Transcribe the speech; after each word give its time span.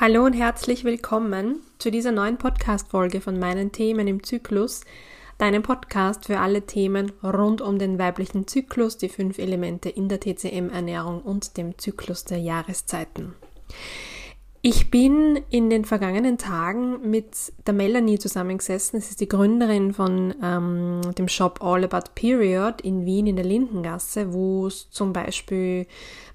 Hallo 0.00 0.24
und 0.24 0.32
herzlich 0.32 0.84
willkommen 0.84 1.60
zu 1.78 1.90
dieser 1.90 2.10
neuen 2.10 2.38
Podcast-Folge 2.38 3.20
von 3.20 3.38
meinen 3.38 3.70
Themen 3.70 4.08
im 4.08 4.22
Zyklus, 4.22 4.80
deinem 5.36 5.62
Podcast 5.62 6.24
für 6.24 6.38
alle 6.38 6.62
Themen 6.62 7.12
rund 7.22 7.60
um 7.60 7.78
den 7.78 7.98
weiblichen 7.98 8.48
Zyklus, 8.48 8.96
die 8.96 9.10
fünf 9.10 9.38
Elemente 9.38 9.90
in 9.90 10.08
der 10.08 10.18
TCM-Ernährung 10.18 11.20
und 11.20 11.58
dem 11.58 11.76
Zyklus 11.76 12.24
der 12.24 12.38
Jahreszeiten. 12.38 13.34
Ich 14.62 14.90
bin 14.90 15.40
in 15.48 15.70
den 15.70 15.86
vergangenen 15.86 16.36
Tagen 16.36 17.08
mit 17.08 17.52
der 17.66 17.72
Melanie 17.72 18.18
zusammengesessen. 18.18 19.00
Sie 19.00 19.08
ist 19.08 19.20
die 19.20 19.28
Gründerin 19.28 19.94
von 19.94 20.34
ähm, 20.42 21.00
dem 21.16 21.28
Shop 21.28 21.62
All 21.62 21.82
About 21.82 22.10
Period 22.14 22.82
in 22.82 23.06
Wien 23.06 23.26
in 23.26 23.36
der 23.36 23.44
Lindengasse, 23.46 24.34
wo 24.34 24.66
es 24.66 24.90
zum 24.90 25.14
Beispiel 25.14 25.86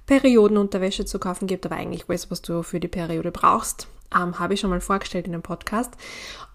Periodenunterwäsche 0.07 1.05
zu 1.05 1.19
kaufen 1.19 1.45
gibt, 1.45 1.67
aber 1.67 1.75
eigentlich 1.75 2.09
alles, 2.09 2.31
was 2.31 2.41
du 2.41 2.63
für 2.63 2.79
die 2.79 2.87
Periode 2.87 3.31
brauchst, 3.31 3.87
ähm, 4.15 4.39
habe 4.39 4.55
ich 4.55 4.59
schon 4.59 4.71
mal 4.71 4.81
vorgestellt 4.81 5.27
in 5.27 5.33
einem 5.33 5.43
Podcast. 5.43 5.93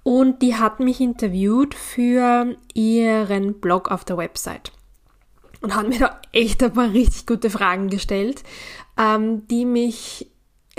Und 0.02 0.43
die 0.43 0.57
hat 0.57 0.80
mich 0.80 1.01
interviewt 1.01 1.75
für 1.75 2.57
ihren 2.75 3.61
Blog 3.61 3.93
auf 3.93 4.05
der 4.05 4.16
Website 4.16 4.73
und 5.61 5.77
hat 5.77 5.89
mir 5.89 5.99
da 6.01 6.21
echt 6.33 6.63
ein 6.65 6.73
paar 6.73 6.91
richtig 6.91 7.27
gute 7.27 7.51
Fragen 7.51 7.91
gestellt, 7.91 8.43
ähm, 8.99 9.47
die 9.47 9.65
mich 9.65 10.30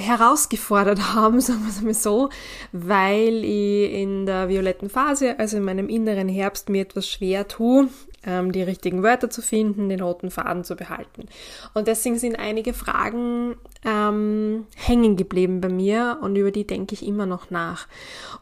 herausgefordert 0.01 0.99
haben, 1.13 1.39
sagen 1.41 1.61
wir 1.63 1.69
es 1.69 1.81
mal 1.81 1.93
so, 1.93 2.29
weil 2.71 3.43
ich 3.43 3.93
in 3.93 4.25
der 4.25 4.49
violetten 4.49 4.89
Phase, 4.89 5.37
also 5.39 5.57
in 5.57 5.63
meinem 5.63 5.89
inneren 5.89 6.29
Herbst, 6.29 6.69
mir 6.69 6.81
etwas 6.81 7.07
schwer 7.07 7.47
tue, 7.47 7.87
ähm, 8.23 8.51
die 8.51 8.61
richtigen 8.61 9.03
Wörter 9.03 9.29
zu 9.29 9.41
finden, 9.41 9.89
den 9.89 10.01
roten 10.01 10.31
Faden 10.31 10.63
zu 10.63 10.75
behalten. 10.75 11.25
Und 11.73 11.87
deswegen 11.87 12.19
sind 12.19 12.37
einige 12.37 12.73
Fragen 12.73 13.55
ähm, 13.85 14.65
hängen 14.75 15.15
geblieben 15.15 15.61
bei 15.61 15.69
mir 15.69 16.19
und 16.21 16.35
über 16.35 16.51
die 16.51 16.67
denke 16.67 16.93
ich 16.93 17.05
immer 17.05 17.25
noch 17.25 17.49
nach. 17.49 17.87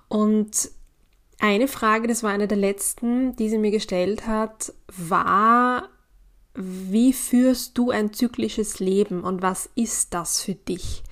Und 0.08 0.72
eine 1.40 1.68
Frage, 1.68 2.08
das 2.08 2.24
war 2.24 2.32
eine 2.32 2.48
der 2.48 2.58
letzten, 2.58 3.36
die 3.38 3.50
sie 3.50 3.58
mir 3.58 3.72
gestellt 3.72 4.28
hat, 4.28 4.74
war, 4.88 5.88
wie 6.54 7.14
führst 7.14 7.78
du 7.78 7.92
ein 7.92 8.12
zyklisches 8.12 8.80
Leben 8.80 9.24
und 9.24 9.42
was 9.42 9.70
ist 9.76 10.14
das 10.14 10.42
für 10.42 10.56
dich? 10.56 11.04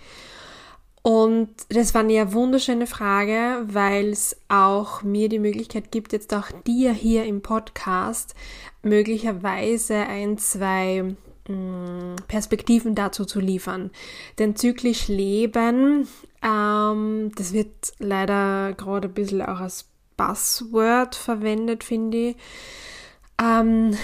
Und 1.02 1.50
das 1.70 1.94
war 1.94 2.02
eine 2.02 2.34
wunderschöne 2.34 2.88
Frage, 2.88 3.64
weil 3.66 4.10
es 4.10 4.36
auch 4.50 5.04
mir 5.04 5.30
die 5.30 5.40
Möglichkeit 5.40 5.92
gibt, 5.92 6.12
jetzt 6.12 6.34
auch 6.34 6.52
dir 6.66 6.92
hier 6.92 7.26
im 7.26 7.42
Podcast 7.42 8.36
möglicherweise 8.82 9.96
ein, 9.96 10.38
zwei 10.38 11.16
mm, 11.48 12.16
Perspektiven 12.28 12.94
dazu 12.94 13.26
zu 13.26 13.40
liefern. 13.40 13.92
Denn 14.38 14.56
zyklisch 14.56 15.08
Leben, 15.08 16.08
ähm, 16.44 17.32
das 17.36 17.54
wird 17.54 17.94
leider 18.00 18.74
gerade 18.74 19.08
ein 19.08 19.14
bisschen 19.14 19.42
auch 19.42 19.62
als 19.62 19.86
Buzzword 20.18 21.16
verwendet, 21.16 21.84
finde 21.84 22.18
ich, 22.18 22.36
ähm, 23.42 23.96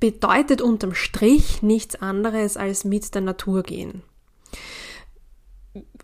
bedeutet 0.00 0.60
unterm 0.60 0.94
Strich 0.94 1.62
nichts 1.62 1.94
anderes 1.94 2.56
als 2.56 2.84
mit 2.84 3.14
der 3.14 3.22
Natur 3.22 3.62
gehen. 3.62 4.02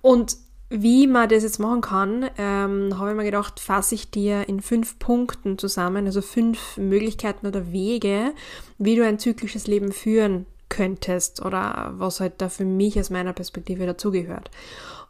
Und 0.02 0.36
wie 0.70 1.06
man 1.06 1.28
das 1.28 1.44
jetzt 1.44 1.58
machen 1.58 1.80
kann, 1.80 2.28
ähm, 2.36 2.98
habe 2.98 3.10
ich 3.10 3.16
mir 3.16 3.24
gedacht, 3.24 3.58
fasse 3.58 3.94
ich 3.94 4.10
dir 4.10 4.48
in 4.48 4.60
fünf 4.60 4.98
Punkten 4.98 5.56
zusammen, 5.56 6.06
also 6.06 6.20
fünf 6.20 6.76
Möglichkeiten 6.76 7.46
oder 7.46 7.72
Wege, 7.72 8.32
wie 8.76 8.96
du 8.96 9.04
ein 9.04 9.18
zyklisches 9.18 9.66
Leben 9.66 9.92
führen 9.92 10.46
könntest 10.68 11.42
oder 11.42 11.94
was 11.96 12.20
halt 12.20 12.34
da 12.38 12.50
für 12.50 12.66
mich 12.66 13.00
aus 13.00 13.08
meiner 13.08 13.32
Perspektive 13.32 13.86
dazugehört. 13.86 14.50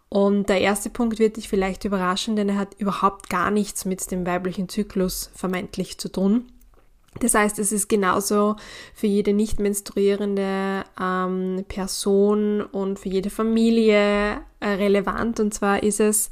Und 0.08 0.48
der 0.48 0.60
erste 0.60 0.90
Punkt 0.90 1.18
wird 1.18 1.36
dich 1.36 1.48
vielleicht 1.48 1.84
überraschen, 1.84 2.36
denn 2.36 2.48
er 2.48 2.56
hat 2.56 2.74
überhaupt 2.78 3.28
gar 3.28 3.50
nichts 3.50 3.84
mit 3.84 4.10
dem 4.10 4.24
weiblichen 4.24 4.68
Zyklus 4.68 5.30
vermeintlich 5.34 5.98
zu 5.98 6.08
tun. 6.10 6.46
Das 7.20 7.34
heißt, 7.34 7.58
es 7.58 7.72
ist 7.72 7.88
genauso 7.88 8.56
für 8.94 9.06
jede 9.06 9.32
nicht 9.32 9.60
menstruierende 9.60 10.84
ähm, 11.00 11.64
Person 11.68 12.62
und 12.62 12.98
für 12.98 13.08
jede 13.08 13.30
Familie 13.30 14.40
äh, 14.60 14.68
relevant. 14.68 15.40
Und 15.40 15.54
zwar 15.54 15.82
ist 15.82 16.00
es 16.00 16.30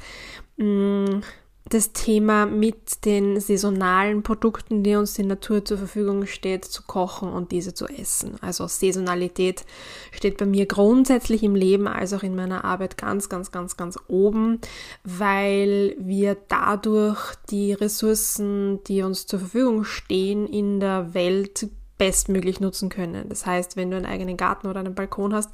mh, 0.56 0.64
mm, 0.64 1.22
das 1.68 1.92
Thema 1.92 2.46
mit 2.46 3.04
den 3.04 3.40
saisonalen 3.40 4.22
Produkten, 4.22 4.84
die 4.84 4.94
uns 4.94 5.14
die 5.14 5.24
Natur 5.24 5.64
zur 5.64 5.78
Verfügung 5.78 6.26
steht, 6.26 6.64
zu 6.64 6.82
kochen 6.82 7.28
und 7.28 7.50
diese 7.50 7.74
zu 7.74 7.86
essen. 7.86 8.36
Also 8.40 8.68
Saisonalität 8.68 9.64
steht 10.12 10.36
bei 10.36 10.46
mir 10.46 10.66
grundsätzlich 10.66 11.42
im 11.42 11.56
Leben 11.56 11.88
als 11.88 12.12
auch 12.12 12.22
in 12.22 12.36
meiner 12.36 12.64
Arbeit 12.64 12.96
ganz, 12.96 13.28
ganz, 13.28 13.50
ganz, 13.50 13.76
ganz 13.76 13.98
oben, 14.06 14.60
weil 15.02 15.96
wir 15.98 16.36
dadurch 16.48 17.34
die 17.50 17.72
Ressourcen, 17.72 18.82
die 18.84 19.02
uns 19.02 19.26
zur 19.26 19.40
Verfügung 19.40 19.82
stehen, 19.84 20.46
in 20.46 20.78
der 20.78 21.14
Welt 21.14 21.68
bestmöglich 21.98 22.60
nutzen 22.60 22.90
können. 22.90 23.28
Das 23.28 23.44
heißt, 23.44 23.76
wenn 23.76 23.90
du 23.90 23.96
einen 23.96 24.06
eigenen 24.06 24.36
Garten 24.36 24.68
oder 24.68 24.80
einen 24.80 24.94
Balkon 24.94 25.34
hast, 25.34 25.50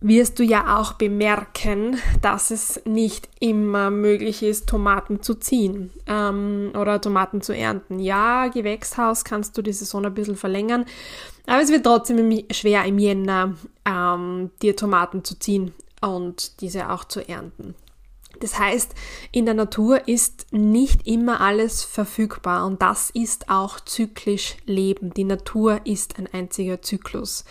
wirst 0.00 0.38
du 0.38 0.42
ja 0.44 0.78
auch 0.78 0.92
bemerken, 0.94 1.98
dass 2.20 2.50
es 2.50 2.82
nicht 2.84 3.28
immer 3.40 3.90
möglich 3.90 4.42
ist, 4.42 4.68
Tomaten 4.68 5.22
zu 5.22 5.34
ziehen 5.34 5.90
ähm, 6.06 6.72
oder 6.78 7.00
Tomaten 7.00 7.40
zu 7.40 7.56
ernten. 7.56 7.98
Ja, 7.98 8.48
Gewächshaus 8.48 9.24
kannst 9.24 9.56
du 9.56 9.62
die 9.62 9.72
Saison 9.72 10.04
ein 10.04 10.14
bisschen 10.14 10.36
verlängern, 10.36 10.84
aber 11.46 11.62
es 11.62 11.70
wird 11.70 11.84
trotzdem 11.84 12.44
schwer 12.50 12.84
im 12.84 12.98
Jänner 12.98 13.54
ähm, 13.84 14.50
dir 14.62 14.76
Tomaten 14.76 15.24
zu 15.24 15.38
ziehen 15.38 15.72
und 16.02 16.60
diese 16.60 16.90
auch 16.90 17.04
zu 17.04 17.26
ernten. 17.26 17.74
Das 18.40 18.58
heißt, 18.58 18.94
in 19.32 19.44
der 19.46 19.54
Natur 19.54 20.08
ist 20.08 20.46
nicht 20.52 21.06
immer 21.06 21.40
alles 21.40 21.82
verfügbar 21.82 22.66
und 22.66 22.82
das 22.82 23.10
ist 23.10 23.48
auch 23.48 23.80
zyklisch 23.80 24.56
Leben. 24.64 25.12
Die 25.14 25.24
Natur 25.24 25.80
ist 25.84 26.18
ein 26.18 26.28
einziger 26.32 26.82
Zyklus. 26.82 27.44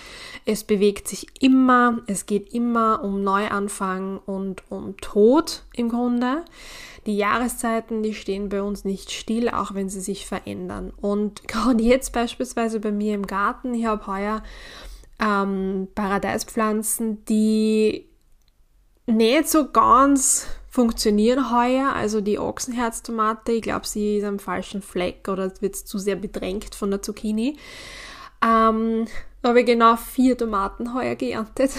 Es 0.45 0.63
bewegt 0.63 1.07
sich 1.07 1.27
immer, 1.41 2.01
es 2.07 2.25
geht 2.25 2.53
immer 2.53 3.03
um 3.03 3.23
Neuanfang 3.23 4.19
und 4.19 4.63
um 4.69 4.97
Tod 4.97 5.63
im 5.73 5.89
Grunde. 5.89 6.45
Die 7.05 7.17
Jahreszeiten, 7.17 8.01
die 8.01 8.15
stehen 8.15 8.49
bei 8.49 8.61
uns 8.63 8.83
nicht 8.83 9.11
still, 9.11 9.49
auch 9.49 9.75
wenn 9.75 9.89
sie 9.89 10.01
sich 10.01 10.25
verändern. 10.25 10.91
Und 10.99 11.43
gerade 11.47 11.83
jetzt 11.83 12.13
beispielsweise 12.13 12.79
bei 12.79 12.91
mir 12.91 13.13
im 13.13 13.27
Garten, 13.27 13.73
ich 13.73 13.85
habe 13.85 14.07
heuer 14.07 14.43
ähm, 15.19 15.87
Paradeispflanzen, 15.93 17.23
die 17.25 18.07
nicht 19.07 19.49
so 19.49 19.71
ganz 19.71 20.47
funktionieren 20.75 21.51
heuer. 21.51 21.93
Also 21.95 22.19
die 22.19 22.37
Ochsenherztomate, 22.37 23.53
ich 23.53 23.61
glaube, 23.61 23.87
sie 23.87 24.17
ist 24.17 24.25
am 24.25 24.39
falschen 24.39 24.81
Fleck 24.81 25.27
oder 25.29 25.51
wird 25.61 25.75
zu 25.77 25.97
sehr 25.97 26.17
bedrängt 26.17 26.75
von 26.75 26.91
der 26.91 27.01
Zucchini. 27.01 27.57
Ähm, 28.45 29.05
da 29.41 29.49
habe 29.49 29.61
ich 29.61 29.65
genau 29.65 29.95
vier 29.95 30.37
Tomaten 30.37 30.93
heuer 30.93 31.15
geerntet. 31.15 31.71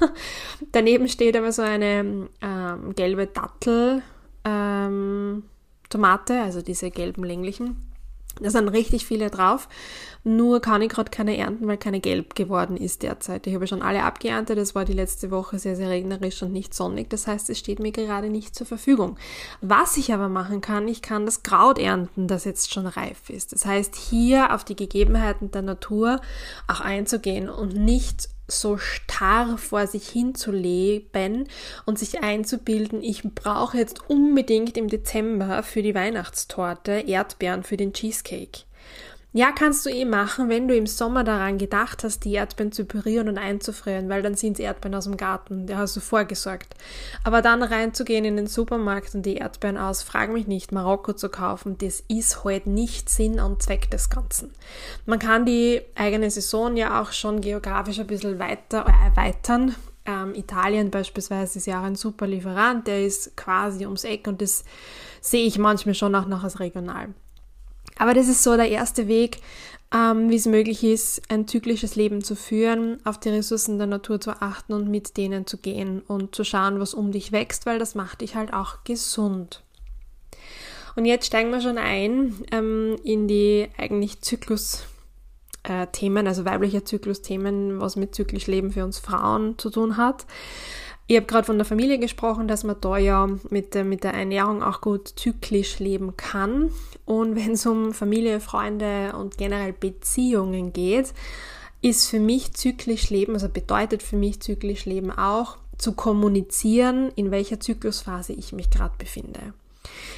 Daneben 0.72 1.06
steht 1.08 1.36
aber 1.36 1.52
so 1.52 1.62
eine 1.62 2.28
ähm, 2.42 2.94
gelbe 2.96 3.28
Dattel 3.28 4.02
ähm, 4.44 5.44
Tomate, 5.88 6.40
also 6.40 6.60
diese 6.60 6.90
gelben 6.90 7.22
länglichen. 7.22 7.76
Da 8.40 8.50
sind 8.50 8.68
richtig 8.68 9.06
viele 9.06 9.30
drauf. 9.30 9.68
Nur 10.22 10.60
kann 10.60 10.82
ich 10.82 10.90
gerade 10.90 11.10
keine 11.10 11.36
ernten, 11.36 11.66
weil 11.66 11.78
keine 11.78 12.00
gelb 12.00 12.34
geworden 12.34 12.76
ist 12.76 13.02
derzeit. 13.02 13.46
Ich 13.46 13.54
habe 13.54 13.66
schon 13.66 13.80
alle 13.80 14.02
abgeerntet. 14.02 14.58
Es 14.58 14.74
war 14.74 14.84
die 14.84 14.92
letzte 14.92 15.30
Woche 15.30 15.58
sehr, 15.58 15.76
sehr 15.76 15.88
regnerisch 15.88 16.42
und 16.42 16.52
nicht 16.52 16.74
sonnig. 16.74 17.08
Das 17.08 17.26
heißt, 17.26 17.48
es 17.48 17.58
steht 17.58 17.80
mir 17.80 17.92
gerade 17.92 18.28
nicht 18.28 18.54
zur 18.54 18.66
Verfügung. 18.66 19.16
Was 19.62 19.96
ich 19.96 20.12
aber 20.12 20.28
machen 20.28 20.60
kann, 20.60 20.88
ich 20.88 21.00
kann 21.00 21.24
das 21.24 21.42
Kraut 21.42 21.78
ernten, 21.78 22.28
das 22.28 22.44
jetzt 22.44 22.72
schon 22.72 22.86
reif 22.86 23.30
ist. 23.30 23.52
Das 23.52 23.64
heißt, 23.64 23.96
hier 23.96 24.54
auf 24.54 24.64
die 24.64 24.76
Gegebenheiten 24.76 25.50
der 25.50 25.62
Natur 25.62 26.20
auch 26.68 26.80
einzugehen 26.80 27.48
und 27.48 27.74
nicht 27.74 28.28
so 28.50 28.78
starr 28.78 29.58
vor 29.58 29.86
sich 29.86 30.08
hinzuleben 30.08 31.48
und 31.86 31.98
sich 31.98 32.22
einzubilden, 32.22 33.02
ich 33.02 33.22
brauche 33.22 33.78
jetzt 33.78 34.08
unbedingt 34.08 34.76
im 34.76 34.88
Dezember 34.88 35.62
für 35.62 35.82
die 35.82 35.94
Weihnachtstorte 35.94 36.92
Erdbeeren 36.92 37.62
für 37.62 37.76
den 37.76 37.92
Cheesecake. 37.92 38.64
Ja, 39.32 39.52
kannst 39.52 39.86
du 39.86 39.90
eh 39.90 40.04
machen, 40.04 40.48
wenn 40.48 40.66
du 40.66 40.74
im 40.74 40.88
Sommer 40.88 41.22
daran 41.22 41.56
gedacht 41.56 42.02
hast, 42.02 42.24
die 42.24 42.32
Erdbeeren 42.32 42.72
zu 42.72 42.84
pürieren 42.84 43.28
und 43.28 43.38
einzufrieren, 43.38 44.08
weil 44.08 44.22
dann 44.22 44.34
sind 44.34 44.54
es 44.54 44.58
Erdbeeren 44.58 44.96
aus 44.96 45.04
dem 45.04 45.16
Garten, 45.16 45.68
der 45.68 45.78
hast 45.78 45.94
du 45.94 46.00
vorgesorgt. 46.00 46.74
Aber 47.22 47.40
dann 47.40 47.62
reinzugehen 47.62 48.24
in 48.24 48.36
den 48.36 48.48
Supermarkt 48.48 49.14
und 49.14 49.22
die 49.22 49.36
Erdbeeren 49.36 49.76
aus, 49.76 50.02
frag 50.02 50.32
mich 50.32 50.48
nicht, 50.48 50.72
Marokko 50.72 51.12
zu 51.12 51.28
kaufen, 51.28 51.78
das 51.78 52.02
ist 52.08 52.42
halt 52.42 52.66
nicht 52.66 53.08
Sinn 53.08 53.38
und 53.38 53.62
Zweck 53.62 53.88
des 53.92 54.10
Ganzen. 54.10 54.52
Man 55.06 55.20
kann 55.20 55.46
die 55.46 55.80
eigene 55.94 56.28
Saison 56.28 56.76
ja 56.76 57.00
auch 57.00 57.12
schon 57.12 57.40
geografisch 57.40 58.00
ein 58.00 58.08
bisschen 58.08 58.40
weiter 58.40 58.84
äh, 58.88 59.06
erweitern. 59.06 59.76
Ähm, 60.06 60.34
Italien 60.34 60.90
beispielsweise 60.90 61.58
ist 61.58 61.68
ja 61.68 61.78
auch 61.78 61.84
ein 61.84 61.94
super 61.94 62.26
Lieferant, 62.26 62.88
der 62.88 63.06
ist 63.06 63.36
quasi 63.36 63.84
ums 63.84 64.02
Eck 64.02 64.26
und 64.26 64.42
das 64.42 64.64
sehe 65.20 65.46
ich 65.46 65.56
manchmal 65.56 65.94
schon 65.94 66.16
auch 66.16 66.26
noch 66.26 66.42
als 66.42 66.58
regional. 66.58 67.10
Aber 68.00 68.14
das 68.14 68.28
ist 68.28 68.42
so 68.42 68.56
der 68.56 68.70
erste 68.70 69.08
Weg, 69.08 69.40
ähm, 69.94 70.30
wie 70.30 70.36
es 70.36 70.46
möglich 70.46 70.82
ist, 70.84 71.20
ein 71.28 71.46
zyklisches 71.46 71.96
Leben 71.96 72.24
zu 72.24 72.34
führen, 72.34 72.98
auf 73.04 73.20
die 73.20 73.28
Ressourcen 73.28 73.76
der 73.76 73.86
Natur 73.86 74.18
zu 74.18 74.40
achten 74.40 74.72
und 74.72 74.88
mit 74.88 75.18
denen 75.18 75.46
zu 75.46 75.58
gehen 75.58 76.00
und 76.00 76.34
zu 76.34 76.42
schauen, 76.42 76.80
was 76.80 76.94
um 76.94 77.12
dich 77.12 77.30
wächst, 77.30 77.66
weil 77.66 77.78
das 77.78 77.94
macht 77.94 78.22
dich 78.22 78.36
halt 78.36 78.54
auch 78.54 78.84
gesund. 78.84 79.62
Und 80.96 81.04
jetzt 81.04 81.26
steigen 81.26 81.50
wir 81.50 81.60
schon 81.60 81.76
ein 81.76 82.42
ähm, 82.52 82.96
in 83.04 83.28
die 83.28 83.68
eigentlich 83.76 84.22
Zyklus- 84.22 84.86
äh, 85.62 85.86
Themen, 85.88 86.26
also 86.26 86.46
weibliche 86.46 86.84
Zyklus-Themen, 86.84 87.82
was 87.82 87.96
mit 87.96 88.14
zyklisch 88.14 88.46
Leben 88.46 88.72
für 88.72 88.82
uns 88.82 88.98
Frauen 88.98 89.58
zu 89.58 89.68
tun 89.68 89.98
hat. 89.98 90.24
Ich 91.10 91.16
habe 91.16 91.26
gerade 91.26 91.44
von 91.44 91.58
der 91.58 91.64
Familie 91.64 91.98
gesprochen, 91.98 92.46
dass 92.46 92.62
man 92.62 92.76
da 92.80 92.96
ja 92.96 93.28
mit, 93.50 93.74
der, 93.74 93.82
mit 93.82 94.04
der 94.04 94.14
Ernährung 94.14 94.62
auch 94.62 94.80
gut 94.80 95.08
zyklisch 95.08 95.80
leben 95.80 96.16
kann. 96.16 96.70
Und 97.04 97.34
wenn 97.34 97.50
es 97.50 97.66
um 97.66 97.92
Familie, 97.92 98.38
Freunde 98.38 99.12
und 99.18 99.36
generell 99.36 99.72
Beziehungen 99.72 100.72
geht, 100.72 101.12
ist 101.82 102.08
für 102.08 102.20
mich 102.20 102.52
zyklisch 102.52 103.10
Leben, 103.10 103.32
also 103.32 103.48
bedeutet 103.48 104.04
für 104.04 104.14
mich 104.14 104.38
zyklisch 104.38 104.84
Leben 104.84 105.10
auch, 105.10 105.56
zu 105.78 105.94
kommunizieren, 105.94 107.10
in 107.16 107.32
welcher 107.32 107.58
Zyklusphase 107.58 108.32
ich 108.32 108.52
mich 108.52 108.70
gerade 108.70 108.94
befinde. 108.96 109.52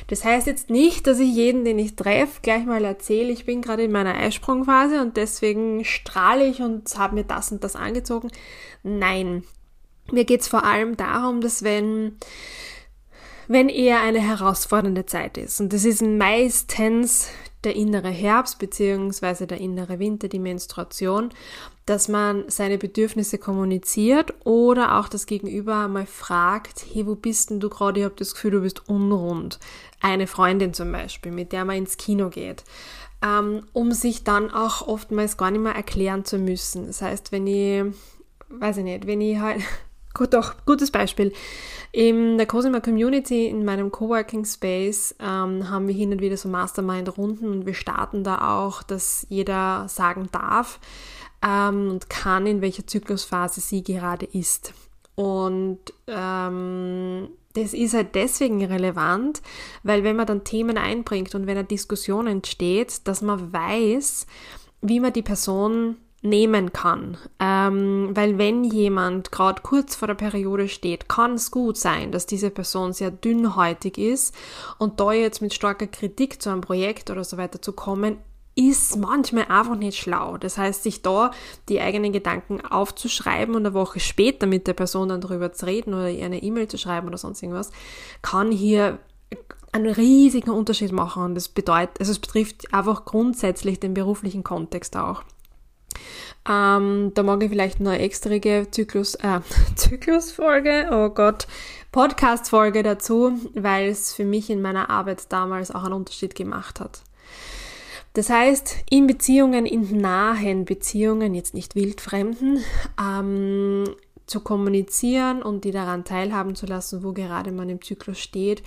Das 0.09 0.27
heißt 0.27 0.47
jetzt 0.47 0.69
nicht, 0.69 1.07
dass 1.07 1.21
ich 1.21 1.35
jeden, 1.35 1.65
den 1.65 1.79
ich 1.79 1.97
treffe, 1.97 2.41
gleich 2.43 2.67
mal 2.67 2.85
erzähle, 2.85 3.33
ich 3.33 3.47
bin 3.47 3.63
gerade 3.63 3.85
in 3.85 3.93
meiner 3.93 4.15
Eisprungphase 4.15 5.01
und 5.01 5.17
deswegen 5.17 5.87
strahle 5.87 6.45
ich 6.47 6.61
und 6.61 6.99
habe 6.99 7.15
mir 7.15 7.25
das 7.25 7.51
und 7.51 7.65
das 7.65 7.77
angezogen. 7.77 8.29
Nein, 8.83 9.45
mir 10.11 10.25
geht 10.25 10.41
es 10.41 10.49
vor 10.49 10.65
allem 10.65 10.97
darum, 10.97 11.41
dass 11.41 11.63
wenn, 11.63 12.17
wenn 13.49 13.69
eher 13.69 14.01
eine 14.01 14.21
herausfordernde 14.21 15.07
Zeit 15.07 15.39
ist, 15.39 15.61
und 15.61 15.73
das 15.73 15.85
ist 15.85 16.03
meistens 16.03 17.29
der 17.65 17.77
innere 17.77 18.11
Herbst 18.11 18.59
beziehungsweise 18.59 19.47
der 19.47 19.61
innere 19.61 19.99
Winter, 19.99 20.29
die 20.29 20.39
Menstruation, 20.39 21.31
dass 21.87 22.09
man 22.09 22.45
seine 22.49 22.79
Bedürfnisse 22.79 23.39
kommuniziert 23.39 24.35
oder 24.45 24.99
auch 24.99 25.09
das 25.09 25.27
Gegenüber 25.27 25.89
mal 25.89 26.07
fragt, 26.07 26.85
hey, 26.93 27.07
wo 27.07 27.15
bist 27.15 27.51
denn 27.51 27.61
du 27.61 27.69
gerade? 27.69 28.01
Ich 28.01 28.05
habe 28.05 28.17
das 28.17 28.35
Gefühl, 28.35 28.53
du 28.53 28.61
bist 28.61 28.89
unrund. 28.89 29.59
Eine 30.01 30.27
Freundin 30.27 30.75
zum 30.75 30.93
Beispiel, 30.93 31.33
mit 31.33 31.53
der 31.53 31.65
man 31.65 31.77
ins 31.77 31.97
Kino 31.97 32.31
geht. 32.31 32.65
Ähm, 33.25 33.65
um 33.73 33.93
sich 33.93 34.25
dann 34.25 34.51
auch 34.51 34.87
oftmals 34.87 35.37
gar 35.37 35.51
nicht 35.53 35.61
mehr 35.61 35.75
erklären 35.75 36.25
zu 36.25 36.39
müssen. 36.39 36.87
Das 36.89 37.03
heißt, 37.03 37.31
wenn 37.31 37.47
ich, 37.47 37.85
weiß 38.49 38.79
ich 38.79 38.85
nicht, 38.85 39.07
wenn 39.07 39.21
ich 39.21 39.39
halt 39.39 39.63
Gut, 40.15 40.35
doch, 40.35 40.55
gutes 40.67 40.91
Beispiel. 40.91 41.33
In 41.91 42.39
der 42.39 42.47
Cosima 42.47 42.81
Community, 42.81 43.47
in 43.47 43.65
meinem 43.65 43.91
Coworking 43.91 44.45
Space, 44.45 45.15
ähm, 45.21 45.69
haben 45.69 45.89
wir 45.89 45.95
hin 45.95 46.13
und 46.13 46.21
wieder 46.21 46.37
so 46.37 46.49
Mastermind-Runden 46.49 47.49
und 47.51 47.67
wir 47.67 47.75
starten 47.75 48.25
da 48.25 48.57
auch, 48.59 48.83
dass 48.83 49.27
jeder 49.29 49.87
sagen 49.89 50.29
darf 50.33 50.81
ähm, 51.43 51.91
und 51.91 52.09
kann, 52.09 52.47
in 52.47 52.61
welcher 52.61 52.87
Zyklusphase 52.87 53.61
sie 53.61 53.83
gerade 53.83 54.27
ist. 54.27 54.73
Und 55.15 55.81
ähm, 56.07 57.29
das 57.55 57.75
ist 57.75 57.95
halt 57.95 58.15
deswegen 58.15 58.65
relevant, 58.65 59.43
weil 59.83 60.05
wenn 60.05 60.17
man 60.17 60.27
dann 60.27 60.45
Themen 60.45 60.79
einbringt 60.79 61.35
und 61.35 61.47
wenn 61.47 61.59
eine 61.59 61.67
Diskussion 61.67 62.27
entsteht, 62.27 63.07
dass 63.07 63.21
man 63.21 63.53
weiß, 63.53 64.27
wie 64.81 65.01
man 65.01 65.13
die 65.13 65.23
Person 65.23 65.97
nehmen 66.23 66.73
kann. 66.73 67.19
Ähm, 67.41 68.11
weil 68.15 68.39
wenn 68.39 68.65
jemand 68.65 69.33
gerade 69.33 69.61
kurz 69.63 69.97
vor 69.97 70.09
der 70.09 70.15
Periode 70.15 70.69
steht, 70.69 71.09
kann 71.09 71.35
es 71.35 71.51
gut 71.51 71.77
sein, 71.77 72.13
dass 72.13 72.27
diese 72.27 72.51
Person 72.51 72.93
sehr 72.93 73.11
dünnhäutig 73.11 73.99
ist 73.99 74.35
und 74.79 75.01
da 75.01 75.13
jetzt 75.13 75.43
mit 75.43 75.53
starker 75.53 75.89
Kritik 75.89 76.41
zu 76.41 76.51
einem 76.51 76.61
Projekt 76.61 77.11
oder 77.11 77.25
so 77.25 77.37
weiter 77.37 77.61
zu 77.61 77.73
kommen, 77.73 78.19
ist 78.55 78.97
manchmal 78.97 79.47
einfach 79.47 79.77
nicht 79.77 79.99
schlau. 79.99 80.37
Das 80.37 80.59
heißt, 80.59 80.83
sich 80.83 81.03
da 81.03 81.31
die 81.69 81.81
eigenen 81.81 82.13
Gedanken 82.13 82.61
aufzuschreiben 82.61 83.55
und 83.55 83.67
eine 83.67 83.75
Woche 83.75 83.99
später 83.99 84.47
mit 84.47 84.67
der 84.67 84.75
Person 84.75 85.09
dann 85.09 85.23
darüber 85.23 85.53
zu 85.53 85.67
reden 85.67 85.95
oder 85.95 86.11
ihr 86.11 86.27
eine 86.27 86.43
E-Mail 86.43 86.69
zu 86.69 86.79
schreiben 86.79 87.09
oder 87.09 87.19
sonst 87.19 87.43
irgendwas, 87.43 87.71
kann 88.21 88.53
hier 88.53 88.99
einen 89.73 89.91
riesigen 89.91 90.51
Unterschied 90.51 90.93
machen. 90.93 91.23
Und 91.25 91.35
das 91.35 91.49
bedeutet, 91.49 91.99
also 91.99 92.13
es 92.13 92.19
betrifft 92.19 92.75
einfach 92.75 93.07
grundsätzlich 93.07 93.81
den 93.81 93.95
beruflichen 93.95 94.45
Kontext 94.45 94.97
auch. 94.97 95.23
Ähm, 96.49 97.13
da 97.15 97.23
mag 97.23 97.43
ich 97.43 97.51
vielleicht 97.51 97.81
eine 97.81 97.99
extra 97.99 98.31
Zyklus, 98.71 99.15
äh, 99.17 99.41
Zyklusfolge, 99.77 100.89
oh 100.91 101.11
Gott, 101.11 101.47
Podcast-Folge 101.93 102.83
dazu, 102.83 103.39
weil 103.55 103.89
es 103.89 104.13
für 104.13 104.25
mich 104.25 104.51
in 104.51 104.63
meiner 104.63 104.91
Arbeit 104.91 105.31
damals 105.31 105.71
auch 105.71 105.85
einen 105.85 105.93
Unterschied 105.93 106.35
gemacht 106.35 106.81
hat. 106.81 107.03
Das 108.15 108.29
heißt, 108.29 108.85
in 108.91 109.07
Beziehungen, 109.07 109.65
in 109.67 109.99
nahen 109.99 110.65
Beziehungen, 110.65 111.35
jetzt 111.35 111.55
nicht 111.55 111.75
wildfremden, 111.75 112.63
ähm, 113.01 113.85
zu 114.27 114.41
kommunizieren 114.41 115.43
und 115.43 115.65
die 115.65 115.71
daran 115.71 116.05
teilhaben 116.05 116.55
zu 116.55 116.67
lassen, 116.67 117.03
wo 117.03 117.13
gerade 117.13 117.53
man 117.53 117.69
im 117.69 117.83
Zyklus 117.83 118.19
steht, 118.19 118.63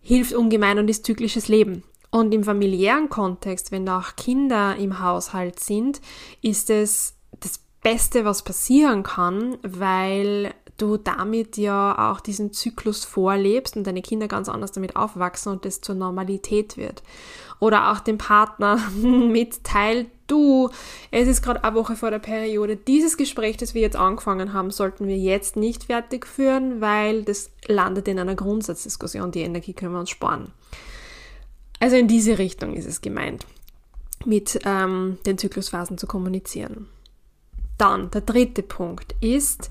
hilft 0.00 0.34
ungemein 0.34 0.78
und 0.78 0.88
ist 0.88 1.04
zyklisches 1.04 1.48
Leben. 1.48 1.82
Und 2.16 2.32
im 2.32 2.44
familiären 2.44 3.10
Kontext, 3.10 3.72
wenn 3.72 3.84
da 3.84 3.98
auch 3.98 4.16
Kinder 4.16 4.74
im 4.76 5.00
Haushalt 5.00 5.60
sind, 5.60 6.00
ist 6.40 6.70
es 6.70 7.12
das 7.40 7.60
Beste, 7.82 8.24
was 8.24 8.42
passieren 8.42 9.02
kann, 9.02 9.58
weil 9.62 10.54
du 10.78 10.96
damit 10.96 11.58
ja 11.58 12.10
auch 12.10 12.20
diesen 12.20 12.54
Zyklus 12.54 13.04
vorlebst 13.04 13.76
und 13.76 13.86
deine 13.86 14.00
Kinder 14.00 14.28
ganz 14.28 14.48
anders 14.48 14.72
damit 14.72 14.96
aufwachsen 14.96 15.52
und 15.52 15.66
das 15.66 15.82
zur 15.82 15.94
Normalität 15.94 16.78
wird. 16.78 17.02
Oder 17.60 17.92
auch 17.92 18.00
dem 18.00 18.16
Partner 18.16 18.80
mitteilt, 19.02 20.06
du, 20.26 20.70
es 21.10 21.28
ist 21.28 21.42
gerade 21.42 21.64
eine 21.64 21.76
Woche 21.76 21.96
vor 21.96 22.10
der 22.10 22.18
Periode. 22.18 22.76
Dieses 22.76 23.18
Gespräch, 23.18 23.58
das 23.58 23.74
wir 23.74 23.82
jetzt 23.82 23.96
angefangen 23.96 24.54
haben, 24.54 24.70
sollten 24.70 25.06
wir 25.06 25.18
jetzt 25.18 25.56
nicht 25.56 25.84
fertig 25.84 26.26
führen, 26.26 26.80
weil 26.80 27.24
das 27.24 27.50
landet 27.66 28.08
in 28.08 28.18
einer 28.18 28.36
Grundsatzdiskussion. 28.36 29.32
Die 29.32 29.42
Energie 29.42 29.74
können 29.74 29.92
wir 29.92 30.00
uns 30.00 30.08
sparen. 30.08 30.52
Also 31.80 31.96
in 31.96 32.08
diese 32.08 32.38
Richtung 32.38 32.74
ist 32.74 32.86
es 32.86 33.00
gemeint, 33.00 33.46
mit 34.24 34.60
ähm, 34.64 35.18
den 35.26 35.38
Zyklusphasen 35.38 35.98
zu 35.98 36.06
kommunizieren. 36.06 36.88
Dann, 37.78 38.10
der 38.10 38.22
dritte 38.22 38.62
Punkt 38.62 39.14
ist, 39.20 39.70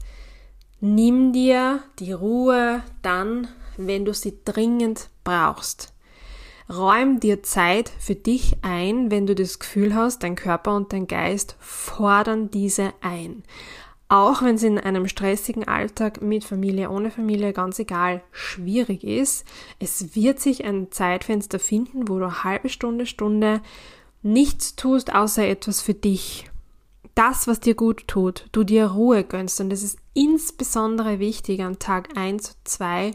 nimm 0.80 1.34
dir 1.34 1.82
die 2.00 2.12
Ruhe 2.12 2.84
dann, 3.02 3.48
wenn 3.78 4.06
du 4.06 4.14
sie 4.14 4.40
dringend 4.46 5.10
brauchst. 5.24 5.94
Räum 6.70 7.20
dir 7.20 7.44
Zeit 7.44 7.92
für 8.00 8.16
dich 8.16 8.58
ein, 8.64 9.12
wenn 9.12 9.28
du 9.28 9.36
das 9.36 9.60
Gefühl 9.60 9.94
hast, 9.94 10.24
dein 10.24 10.36
Körper 10.36 10.76
und 10.76 10.94
dein 10.94 11.08
Geist 11.08 11.56
fordern 11.60 12.50
diese 12.50 12.94
ein. 13.02 13.44
Auch 14.08 14.44
wenn 14.44 14.56
es 14.56 14.64
in 14.64 14.78
einem 14.78 15.08
stressigen 15.08 15.68
Alltag 15.68 16.22
mit 16.22 16.44
Familie, 16.44 16.92
ohne 16.92 17.10
Familie, 17.10 17.54
ganz 17.54 17.80
egal, 17.80 18.22
schwierig 18.32 19.04
ist, 19.04 19.46
es 19.80 20.16
wird 20.16 20.40
sich 20.40 20.64
ein 20.64 20.92
Zeitfenster 20.92 21.58
finden, 21.58 22.08
wo 22.08 22.20
du 22.20 22.44
halbe 22.44 22.70
Stunde, 22.70 23.08
Stunde 23.08 23.62
nichts 24.22 24.76
tust, 24.76 25.14
außer 25.14 25.48
etwas 25.48 25.82
für 25.82 25.96
dich. 25.96 26.50
Das, 27.16 27.48
was 27.48 27.62
dir 27.62 27.76
gut 27.76 28.08
tut, 28.08 28.46
du 28.52 28.64
dir 28.64 28.88
Ruhe 28.88 29.24
gönnst. 29.24 29.60
Und 29.62 29.70
das 29.70 29.82
ist 29.82 29.98
insbesondere 30.14 31.20
wichtig 31.20 31.62
an 31.62 31.80
Tag 31.80 32.18
1, 32.18 32.58
2 32.66 33.12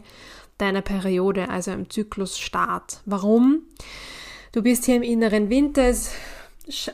deiner 0.57 0.81
Periode, 0.81 1.49
also 1.49 1.71
im 1.71 1.89
Zyklusstart. 1.89 3.01
Warum? 3.05 3.61
Du 4.51 4.61
bist 4.61 4.85
hier 4.85 4.95
im 4.97 5.03
inneren 5.03 5.49
Winter, 5.49 5.93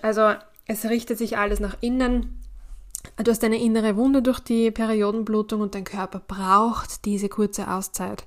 also 0.01 0.33
es 0.67 0.85
richtet 0.85 1.17
sich 1.17 1.37
alles 1.37 1.59
nach 1.59 1.77
innen. 1.81 2.37
Du 3.15 3.31
hast 3.31 3.43
eine 3.43 3.61
innere 3.61 3.95
Wunde 3.95 4.21
durch 4.21 4.39
die 4.39 4.69
Periodenblutung 4.71 5.61
und 5.61 5.75
dein 5.75 5.83
Körper 5.83 6.19
braucht 6.19 7.05
diese 7.05 7.29
kurze 7.29 7.69
Auszeit. 7.69 8.25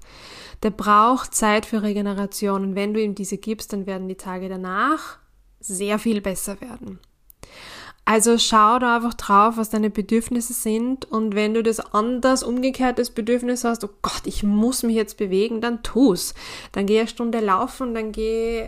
Der 0.62 0.70
braucht 0.70 1.34
Zeit 1.34 1.66
für 1.66 1.82
Regeneration 1.82 2.64
und 2.64 2.74
wenn 2.74 2.94
du 2.94 3.02
ihm 3.02 3.14
diese 3.14 3.38
gibst, 3.38 3.72
dann 3.72 3.86
werden 3.86 4.08
die 4.08 4.16
Tage 4.16 4.48
danach 4.48 5.18
sehr 5.60 5.98
viel 5.98 6.20
besser 6.20 6.60
werden. 6.60 6.98
Also 8.04 8.38
schau 8.38 8.78
da 8.80 8.96
einfach 8.96 9.14
drauf, 9.14 9.56
was 9.56 9.70
deine 9.70 9.90
Bedürfnisse 9.90 10.52
sind 10.52 11.04
und 11.04 11.34
wenn 11.36 11.54
du 11.54 11.62
das 11.62 11.78
anders 11.78 12.42
umgekehrtes 12.42 13.10
Bedürfnis 13.10 13.62
hast, 13.62 13.84
oh 13.84 13.90
Gott, 14.02 14.22
ich 14.24 14.42
muss 14.42 14.82
mich 14.82 14.96
jetzt 14.96 15.16
bewegen, 15.16 15.60
dann 15.60 15.82
tu's. 15.82 16.34
Dann 16.72 16.86
geh 16.86 16.98
eine 16.98 17.08
Stunde 17.08 17.38
laufen, 17.38 17.94
dann 17.94 18.10
geh 18.10 18.66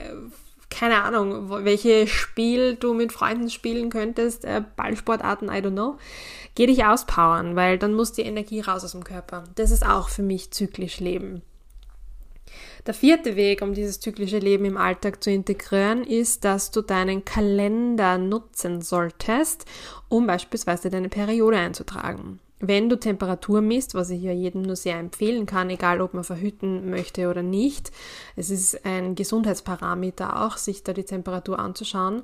keine 0.73 1.03
Ahnung, 1.03 1.65
welche 1.65 2.07
Spiel 2.07 2.77
du 2.77 2.95
mit 2.95 3.13
Freunden 3.13 3.51
spielen 3.51 3.91
könntest, 3.91 4.45
äh, 4.45 4.63
Ballsportarten, 4.77 5.49
I 5.49 5.59
don't 5.59 5.73
know. 5.73 5.99
Geh 6.55 6.67
dich 6.67 6.85
auspowern, 6.85 7.57
weil 7.57 7.79
dann 7.79 7.95
muss 7.95 8.13
die 8.13 8.23
Energie 8.23 8.61
raus 8.61 8.85
aus 8.85 8.93
dem 8.93 9.05
Körper. 9.05 9.45
Das 9.55 9.71
ist 9.71 9.87
auch 9.87 10.09
für 10.09 10.23
mich 10.23 10.51
zyklisch 10.51 11.01
Leben. 11.01 11.43
Der 12.87 12.95
vierte 12.95 13.37
Weg, 13.37 13.63
um 13.63 13.75
dieses 13.75 14.01
zyklische 14.01 14.39
Leben 14.39 14.65
im 14.65 14.77
Alltag 14.77 15.23
zu 15.23 15.31
integrieren, 15.31 16.03
ist, 16.03 16.45
dass 16.45 16.71
du 16.71 16.83
deinen 16.83 17.25
Kalender 17.25 18.19
nutzen 18.19 18.83
solltest, 18.83 19.67
um 20.09 20.27
beispielsweise 20.27 20.91
deine 20.91 21.09
Periode 21.09 21.59
einzutragen. 21.59 22.41
Wenn 22.65 22.89
du 22.89 22.97
Temperatur 22.97 23.61
misst, 23.61 23.97
was 23.97 24.11
ich 24.11 24.23
ja 24.23 24.31
jedem 24.31 24.63
nur 24.63 24.77
sehr 24.77 24.97
empfehlen 24.97 25.47
kann, 25.47 25.69
egal 25.69 26.01
ob 26.01 26.15
man 26.15 26.23
verhüten 26.23 26.89
möchte 26.91 27.29
oder 27.29 27.43
nicht, 27.43 27.91
es 28.37 28.51
ist 28.51 28.87
ein 28.87 29.17
Gesundheitsparameter 29.17 30.45
auch, 30.45 30.57
sich 30.57 30.85
da 30.85 30.93
die 30.93 31.03
Temperatur 31.03 31.59
anzuschauen, 31.59 32.23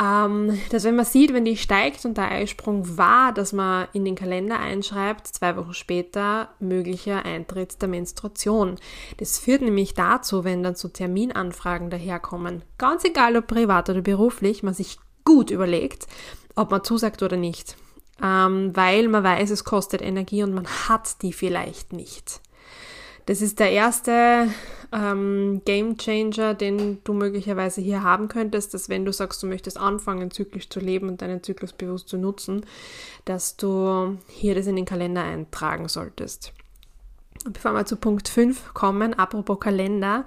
ähm, 0.00 0.58
dass 0.70 0.84
wenn 0.84 0.96
man 0.96 1.04
sieht, 1.04 1.34
wenn 1.34 1.44
die 1.44 1.58
steigt 1.58 2.06
und 2.06 2.16
der 2.16 2.30
Eisprung 2.30 2.96
war, 2.96 3.34
dass 3.34 3.52
man 3.52 3.88
in 3.92 4.06
den 4.06 4.14
Kalender 4.14 4.58
einschreibt, 4.58 5.26
zwei 5.26 5.54
Wochen 5.58 5.74
später 5.74 6.48
möglicher 6.60 7.26
Eintritt 7.26 7.82
der 7.82 7.90
Menstruation. 7.90 8.76
Das 9.18 9.38
führt 9.38 9.60
nämlich 9.60 9.92
dazu, 9.92 10.44
wenn 10.44 10.62
dann 10.62 10.76
so 10.76 10.88
Terminanfragen 10.88 11.90
daherkommen, 11.90 12.62
ganz 12.78 13.04
egal 13.04 13.36
ob 13.36 13.48
privat 13.48 13.90
oder 13.90 14.00
beruflich, 14.00 14.62
man 14.62 14.72
sich 14.72 14.98
gut 15.26 15.50
überlegt, 15.50 16.06
ob 16.54 16.70
man 16.70 16.82
zusagt 16.82 17.22
oder 17.22 17.36
nicht. 17.36 17.76
Ähm, 18.22 18.74
weil 18.74 19.08
man 19.08 19.22
weiß, 19.22 19.50
es 19.50 19.64
kostet 19.64 20.02
Energie 20.02 20.42
und 20.42 20.54
man 20.54 20.66
hat 20.66 21.22
die 21.22 21.32
vielleicht 21.32 21.92
nicht. 21.92 22.40
Das 23.26 23.42
ist 23.42 23.58
der 23.58 23.70
erste 23.72 24.48
ähm, 24.90 25.60
Game 25.66 25.98
Changer, 25.98 26.54
den 26.54 27.04
du 27.04 27.12
möglicherweise 27.12 27.80
hier 27.80 28.02
haben 28.02 28.28
könntest, 28.28 28.72
dass 28.72 28.88
wenn 28.88 29.04
du 29.04 29.12
sagst, 29.12 29.42
du 29.42 29.46
möchtest 29.46 29.78
anfangen, 29.78 30.30
zyklisch 30.30 30.70
zu 30.70 30.80
leben 30.80 31.10
und 31.10 31.20
deinen 31.20 31.42
Zyklus 31.42 31.74
bewusst 31.74 32.08
zu 32.08 32.16
nutzen, 32.16 32.64
dass 33.26 33.56
du 33.56 34.16
hier 34.28 34.54
das 34.54 34.66
in 34.66 34.76
den 34.76 34.86
Kalender 34.86 35.22
eintragen 35.22 35.88
solltest. 35.88 36.54
Bevor 37.44 37.72
wir 37.72 37.84
zu 37.84 37.96
Punkt 37.96 38.28
5 38.28 38.72
kommen, 38.74 39.14
apropos 39.14 39.60
Kalender, 39.60 40.24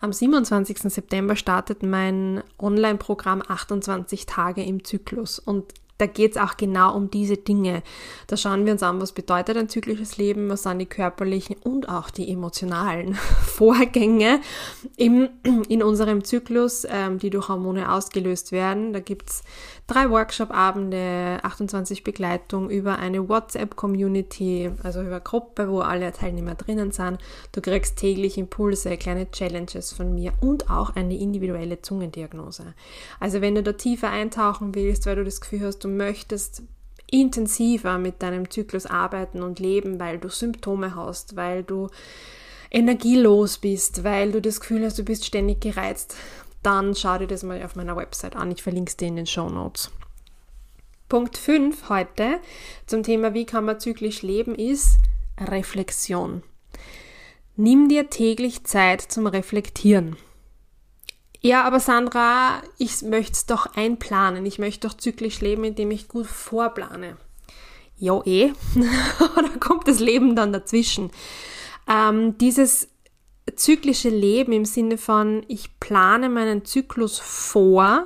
am 0.00 0.12
27. 0.12 0.78
September 0.78 1.36
startet 1.36 1.82
mein 1.82 2.42
Online-Programm 2.58 3.42
28 3.46 4.26
Tage 4.26 4.62
im 4.62 4.84
Zyklus 4.84 5.38
und 5.38 5.74
da 5.98 6.06
geht 6.06 6.32
es 6.32 6.36
auch 6.36 6.56
genau 6.56 6.94
um 6.94 7.10
diese 7.10 7.36
Dinge. 7.36 7.82
Da 8.26 8.36
schauen 8.36 8.64
wir 8.64 8.72
uns 8.72 8.82
an, 8.82 9.00
was 9.00 9.12
bedeutet 9.12 9.56
ein 9.56 9.68
zyklisches 9.68 10.16
Leben, 10.16 10.48
was 10.48 10.64
sind 10.64 10.78
die 10.80 10.86
körperlichen 10.86 11.56
und 11.62 11.88
auch 11.88 12.10
die 12.10 12.30
emotionalen 12.30 13.14
Vorgänge 13.42 14.40
im, 14.96 15.28
in 15.68 15.82
unserem 15.82 16.24
Zyklus, 16.24 16.84
ähm, 16.90 17.18
die 17.18 17.30
durch 17.30 17.48
Hormone 17.48 17.92
ausgelöst 17.92 18.50
werden. 18.50 18.92
Da 18.92 19.00
gibt's 19.00 19.44
drei 19.86 20.10
Workshop-Abende, 20.10 21.38
28 21.42 22.02
Begleitung 22.02 22.70
über 22.70 22.98
eine 22.98 23.28
WhatsApp-Community, 23.28 24.70
also 24.82 25.00
über 25.00 25.20
Gruppe, 25.20 25.68
wo 25.68 25.80
alle 25.80 26.12
Teilnehmer 26.12 26.56
drinnen 26.56 26.90
sind. 26.90 27.18
Du 27.52 27.60
kriegst 27.60 27.98
täglich 27.98 28.36
Impulse, 28.36 28.96
kleine 28.96 29.30
Challenges 29.30 29.92
von 29.92 30.12
mir 30.14 30.32
und 30.40 30.70
auch 30.70 30.96
eine 30.96 31.16
individuelle 31.16 31.82
Zungendiagnose. 31.82 32.74
Also 33.20 33.40
wenn 33.40 33.54
du 33.54 33.62
da 33.62 33.72
tiefer 33.72 34.10
eintauchen 34.10 34.74
willst, 34.74 35.06
weil 35.06 35.16
du 35.16 35.24
das 35.24 35.40
Gefühl 35.40 35.60
hast, 35.60 35.83
du 35.84 35.88
möchtest 35.88 36.62
intensiver 37.10 37.98
mit 37.98 38.22
deinem 38.22 38.50
Zyklus 38.50 38.86
arbeiten 38.86 39.42
und 39.42 39.60
leben, 39.60 40.00
weil 40.00 40.18
du 40.18 40.28
Symptome 40.28 40.96
hast, 40.96 41.36
weil 41.36 41.62
du 41.62 41.88
energielos 42.70 43.58
bist, 43.58 44.02
weil 44.02 44.32
du 44.32 44.40
das 44.40 44.60
Gefühl 44.60 44.84
hast, 44.84 44.98
du 44.98 45.04
bist 45.04 45.24
ständig 45.24 45.60
gereizt, 45.60 46.16
dann 46.62 46.94
schau 46.94 47.18
dir 47.18 47.26
das 47.26 47.42
mal 47.42 47.62
auf 47.62 47.76
meiner 47.76 47.96
Website 47.96 48.34
an. 48.34 48.50
Ich 48.50 48.62
verlinke 48.62 48.88
es 48.88 48.96
dir 48.96 49.08
in 49.08 49.16
den 49.16 49.26
Show 49.26 49.48
Notes. 49.48 49.90
Punkt 51.08 51.36
5 51.36 51.88
heute 51.88 52.40
zum 52.86 53.02
Thema, 53.02 53.34
wie 53.34 53.44
kann 53.44 53.66
man 53.66 53.78
zyklisch 53.78 54.22
leben, 54.22 54.54
ist 54.54 54.98
Reflexion. 55.38 56.42
Nimm 57.56 57.88
dir 57.88 58.10
täglich 58.10 58.64
Zeit 58.64 59.02
zum 59.02 59.26
Reflektieren. 59.26 60.16
Ja, 61.44 61.64
aber 61.64 61.78
Sandra, 61.78 62.62
ich 62.78 63.02
möchte 63.02 63.32
es 63.32 63.44
doch 63.44 63.66
einplanen. 63.76 64.46
Ich 64.46 64.58
möchte 64.58 64.88
doch 64.88 64.96
zyklisch 64.96 65.42
leben, 65.42 65.62
indem 65.64 65.90
ich 65.90 66.08
gut 66.08 66.26
vorplane. 66.26 67.18
Ja, 67.98 68.22
eh. 68.24 68.54
da 69.36 69.48
kommt 69.60 69.86
das 69.86 70.00
Leben 70.00 70.36
dann 70.36 70.54
dazwischen. 70.54 71.10
Ähm, 71.86 72.38
dieses 72.38 72.88
zyklische 73.56 74.08
Leben 74.08 74.52
im 74.52 74.64
Sinne 74.64 74.96
von, 74.96 75.44
ich 75.46 75.78
plane 75.80 76.30
meinen 76.30 76.64
Zyklus 76.64 77.18
vor. 77.18 78.04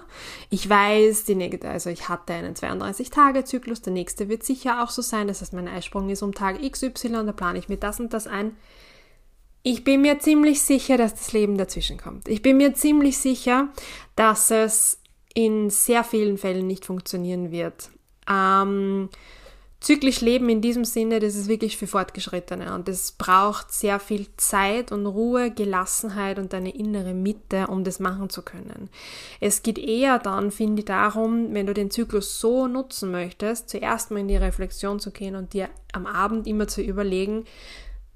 Ich 0.50 0.68
weiß, 0.68 1.22
die 1.22 1.60
also 1.62 1.90
ich 1.90 2.08
hatte 2.08 2.32
einen 2.32 2.54
32-Tage-Zyklus, 2.54 3.82
der 3.82 3.92
nächste 3.92 4.28
wird 4.28 4.42
sicher 4.42 4.82
auch 4.82 4.90
so 4.90 5.00
sein. 5.00 5.28
Das 5.28 5.42
heißt, 5.42 5.52
mein 5.52 5.68
Eisprung 5.68 6.10
ist 6.10 6.22
um 6.22 6.34
Tag 6.34 6.60
XY, 6.60 7.24
da 7.24 7.30
plane 7.30 7.60
ich 7.60 7.68
mir 7.68 7.76
das 7.76 8.00
und 8.00 8.12
das 8.12 8.26
ein. 8.26 8.56
Ich 9.62 9.84
bin 9.84 10.02
mir 10.02 10.18
ziemlich 10.18 10.62
sicher, 10.62 10.96
dass 10.96 11.14
das 11.14 11.32
Leben 11.32 11.58
dazwischen 11.58 11.98
kommt. 11.98 12.28
Ich 12.28 12.42
bin 12.42 12.56
mir 12.56 12.74
ziemlich 12.74 13.18
sicher, 13.18 13.68
dass 14.16 14.50
es 14.50 15.00
in 15.34 15.70
sehr 15.70 16.04
vielen 16.04 16.38
Fällen 16.38 16.66
nicht 16.66 16.84
funktionieren 16.84 17.50
wird. 17.50 17.90
Ähm, 18.28 19.08
zyklisch 19.80 20.20
leben 20.20 20.48
in 20.48 20.60
diesem 20.60 20.84
Sinne, 20.84 21.20
das 21.20 21.36
ist 21.36 21.48
wirklich 21.48 21.76
für 21.76 21.86
Fortgeschrittene 21.86 22.74
und 22.74 22.88
es 22.88 23.12
braucht 23.12 23.72
sehr 23.72 24.00
viel 24.00 24.26
Zeit 24.36 24.90
und 24.90 25.06
Ruhe, 25.06 25.50
Gelassenheit 25.52 26.38
und 26.38 26.52
eine 26.52 26.74
innere 26.74 27.14
Mitte, 27.14 27.68
um 27.68 27.84
das 27.84 28.00
machen 28.00 28.28
zu 28.28 28.42
können. 28.42 28.90
Es 29.40 29.62
geht 29.62 29.78
eher 29.78 30.18
dann, 30.18 30.50
finde 30.50 30.80
ich, 30.80 30.86
darum, 30.86 31.54
wenn 31.54 31.66
du 31.66 31.74
den 31.74 31.90
Zyklus 31.90 32.40
so 32.40 32.66
nutzen 32.66 33.10
möchtest, 33.12 33.68
zuerst 33.68 34.10
mal 34.10 34.20
in 34.20 34.28
die 34.28 34.36
Reflexion 34.36 34.98
zu 34.98 35.12
gehen 35.12 35.36
und 35.36 35.52
dir 35.52 35.68
am 35.92 36.06
Abend 36.06 36.46
immer 36.46 36.66
zu 36.66 36.82
überlegen, 36.82 37.44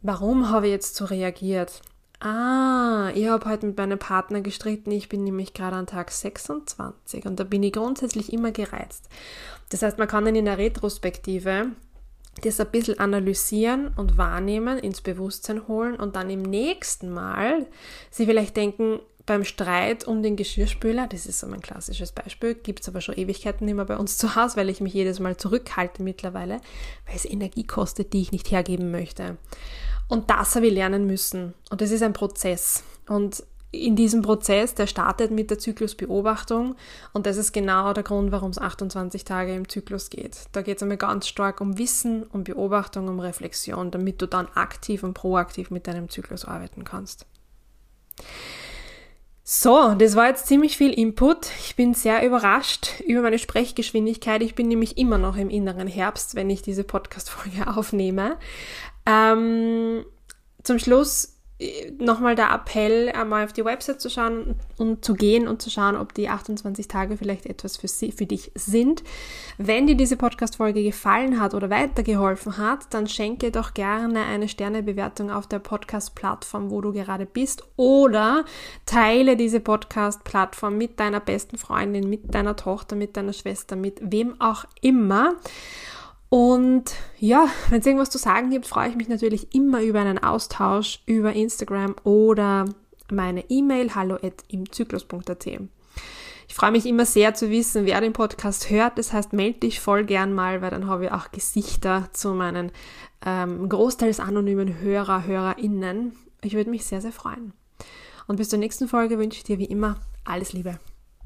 Warum 0.02 0.50
habe 0.50 0.66
ich 0.66 0.73
jetzt 0.73 0.97
so 0.97 1.04
reagiert? 1.04 1.80
Ah, 2.18 3.11
ich 3.14 3.28
habe 3.28 3.49
heute 3.49 3.66
mit 3.66 3.76
meinem 3.76 4.00
Partner 4.00 4.40
gestritten. 4.40 4.90
Ich 4.90 5.09
bin 5.09 5.23
nämlich 5.23 5.54
gerade 5.54 5.76
an 5.76 5.87
Tag 5.87 6.11
26 6.11 7.25
und 7.25 7.38
da 7.38 7.44
bin 7.44 7.62
ich 7.62 7.73
grundsätzlich 7.73 8.32
immer 8.32 8.50
gereizt. 8.50 9.09
Das 9.71 9.82
heißt, 9.82 9.99
man 9.99 10.09
kann 10.09 10.25
dann 10.25 10.35
in 10.35 10.44
der 10.44 10.59
Retrospektive 10.59 11.66
das 12.42 12.59
ein 12.59 12.71
bisschen 12.73 12.99
analysieren 12.99 13.92
und 13.97 14.18
wahrnehmen, 14.18 14.78
ins 14.78 15.02
Bewusstsein 15.02 15.68
holen 15.68 15.94
und 15.94 16.16
dann 16.16 16.30
im 16.30 16.42
nächsten 16.42 17.11
Mal 17.11 17.66
sie 18.11 18.26
vielleicht 18.26 18.56
denken, 18.56 18.99
beim 19.25 19.44
Streit 19.44 20.06
um 20.06 20.23
den 20.23 20.35
Geschirrspüler, 20.35 21.06
das 21.06 21.26
ist 21.26 21.38
so 21.38 21.47
mein 21.47 21.61
klassisches 21.61 22.11
Beispiel, 22.11 22.54
gibt 22.54 22.80
es 22.80 22.88
aber 22.88 23.00
schon 23.00 23.16
Ewigkeiten 23.16 23.68
immer 23.68 23.85
bei 23.85 23.97
uns 23.97 24.18
zu 24.18 24.35
Hause, 24.35 24.56
weil 24.56 24.68
ich 24.68 24.80
mich 24.80 24.94
jedes 24.94 25.21
Mal 25.21 25.37
zurückhalte 25.37 26.02
mittlerweile, 26.02 26.61
weil 27.06 27.14
es 27.14 27.25
Energie 27.25 27.64
kostet, 27.64 28.12
die 28.12 28.21
ich 28.21 28.32
nicht 28.32 28.50
hergeben 28.50 28.90
möchte. 28.90 29.37
Und 30.12 30.28
das 30.28 30.57
habe 30.57 30.66
ich 30.66 30.75
lernen 30.75 31.07
müssen. 31.07 31.54
Und 31.71 31.81
das 31.81 31.90
ist 31.90 32.02
ein 32.02 32.12
Prozess. 32.12 32.85
Und 33.09 33.42
in 33.71 33.97
diesem 33.97 34.21
Prozess, 34.21 34.75
der 34.75 34.87
startet 34.87 35.31
mit 35.31 35.49
der 35.49 35.59
Zyklusbeobachtung 35.59 36.75
und 37.14 37.25
das 37.25 37.38
ist 37.38 37.52
genau 37.52 37.95
der 37.95 38.02
Grund, 38.02 38.31
warum 38.31 38.50
es 38.50 38.59
28 38.59 39.25
Tage 39.25 39.54
im 39.54 39.71
Zyklus 39.71 40.11
geht. 40.11 40.37
Da 40.52 40.61
geht 40.61 40.76
es 40.76 40.83
einmal 40.83 40.99
ganz 40.99 41.28
stark 41.28 41.62
um 41.62 41.78
Wissen, 41.78 42.25
um 42.25 42.45
Beobachtung, 42.45 43.09
um 43.09 43.21
Reflexion, 43.21 43.90
damit 43.90 44.21
du 44.21 44.26
dann 44.26 44.49
aktiv 44.54 45.02
und 45.02 45.14
proaktiv 45.14 45.71
mit 45.71 45.87
deinem 45.87 46.11
Zyklus 46.11 46.45
arbeiten 46.45 46.85
kannst. 46.85 47.25
So, 49.45 49.95
das 49.95 50.14
war 50.14 50.28
jetzt 50.28 50.47
ziemlich 50.47 50.76
viel 50.76 50.92
Input. 50.92 51.50
Ich 51.59 51.75
bin 51.75 51.95
sehr 51.95 52.25
überrascht 52.25 53.00
über 53.07 53.23
meine 53.23 53.38
Sprechgeschwindigkeit. 53.38 54.40
Ich 54.42 54.54
bin 54.54 54.69
nämlich 54.69 54.99
immer 54.99 55.19
noch 55.19 55.37
im 55.37 55.50
inneren 55.50 55.88
Herbst, 55.88 56.35
wenn 56.35 56.49
ich 56.49 56.62
diese 56.62 56.85
Podcast-Folge 56.85 57.66
aufnehme. 57.76 58.37
Ähm, 59.06 60.04
zum 60.62 60.78
Schluss 60.78 61.32
äh, 61.62 61.92
nochmal 61.99 62.35
der 62.35 62.50
Appell, 62.50 63.11
einmal 63.11 63.44
auf 63.44 63.52
die 63.52 63.64
Website 63.64 64.00
zu 64.00 64.11
schauen 64.11 64.56
und 64.78 65.04
zu 65.04 65.14
gehen 65.14 65.47
und 65.47 65.62
zu 65.62 65.71
schauen, 65.71 65.97
ob 65.97 66.14
die 66.14 66.28
28 66.28 66.88
Tage 66.88 67.16
vielleicht 67.16 67.47
etwas 67.47 67.76
für, 67.76 67.88
sie, 67.88 68.11
für 68.11 68.26
dich 68.26 68.50
sind. 68.54 69.04
Wenn 69.59 69.87
dir 69.87 69.94
diese 69.94 70.16
Podcast-Folge 70.16 70.82
gefallen 70.82 71.40
hat 71.40 71.54
oder 71.54 71.71
weitergeholfen 71.71 72.59
hat, 72.59 72.87
dann 72.90 73.06
schenke 73.06 73.50
doch 73.50 73.75
gerne 73.75 74.25
eine 74.25 74.49
Sternebewertung 74.49 75.30
auf 75.30 75.47
der 75.47 75.61
Podcast-Plattform, 75.61 76.71
wo 76.71 76.80
du 76.80 76.92
gerade 76.92 77.26
bist 77.26 77.64
oder 77.76 78.44
teile 78.87 79.37
diese 79.37 79.61
Podcast-Plattform 79.61 80.76
mit 80.76 80.99
deiner 80.99 81.21
besten 81.21 81.59
Freundin, 81.59 82.09
mit 82.09 82.35
deiner 82.35 82.56
Tochter, 82.56 82.97
mit 82.97 83.16
deiner 83.16 83.32
Schwester, 83.32 83.76
mit 83.76 83.99
wem 84.02 84.40
auch 84.40 84.64
immer. 84.80 85.35
Und 86.33 86.95
ja, 87.19 87.47
wenn 87.69 87.81
es 87.81 87.87
irgendwas 87.87 88.09
zu 88.09 88.17
sagen 88.17 88.49
gibt, 88.49 88.67
freue 88.67 88.89
ich 88.89 88.97
mich 88.97 89.11
natürlich 89.11 89.55
immer 89.55 89.83
über 89.83 90.01
einen 90.01 90.17
Austausch 90.19 91.03
über 91.05 91.35
Instagram 91.35 91.95
oder 92.05 92.65
meine 93.11 93.51
E-Mail 93.51 93.95
hallo 93.95 94.17
imzyklus.at. 94.49 95.47
Ich 95.47 96.55
freue 96.55 96.71
mich 96.71 96.87
immer 96.87 97.05
sehr 97.05 97.35
zu 97.35 97.51
wissen, 97.51 97.85
wer 97.85 98.01
den 98.01 98.15
Podcast 98.15 98.71
hört. 98.71 98.97
Das 98.97 99.12
heißt, 99.12 99.35
melde 99.35 99.59
dich 99.59 99.79
voll 99.79 100.05
gern 100.05 100.33
mal, 100.33 100.62
weil 100.62 100.71
dann 100.71 100.87
habe 100.87 101.05
ich 101.05 101.12
auch 101.12 101.33
Gesichter 101.33 102.09
zu 102.15 102.31
meinen 102.33 102.73
ähm, 103.27 103.69
großteils 103.69 104.19
anonymen 104.19 104.81
Hörer, 104.81 105.27
HörerInnen. 105.27 106.17
Ich 106.41 106.55
würde 106.55 106.71
mich 106.71 106.87
sehr, 106.87 107.03
sehr 107.03 107.12
freuen. 107.12 107.53
Und 108.27 108.37
bis 108.37 108.49
zur 108.49 108.59
nächsten 108.59 108.89
Folge 108.89 109.19
wünsche 109.19 109.37
ich 109.37 109.45
dir 109.45 109.59
wie 109.59 109.67
immer 109.67 109.97
alles 110.25 110.55
Liebe. 110.55 110.79